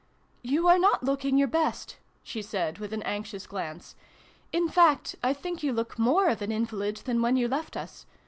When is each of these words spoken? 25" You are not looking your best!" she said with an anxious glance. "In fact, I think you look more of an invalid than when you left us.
25" 0.41 0.51
You 0.53 0.67
are 0.67 0.79
not 0.79 1.03
looking 1.03 1.37
your 1.37 1.47
best!" 1.47 1.97
she 2.23 2.41
said 2.41 2.79
with 2.79 2.91
an 2.91 3.03
anxious 3.03 3.45
glance. 3.45 3.95
"In 4.51 4.67
fact, 4.67 5.15
I 5.21 5.31
think 5.31 5.61
you 5.61 5.71
look 5.71 5.99
more 5.99 6.27
of 6.27 6.41
an 6.41 6.51
invalid 6.51 6.97
than 7.05 7.21
when 7.21 7.37
you 7.37 7.47
left 7.47 7.77
us. 7.77 8.07